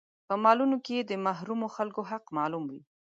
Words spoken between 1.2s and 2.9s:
محرومو خلکو حق معلوم وي.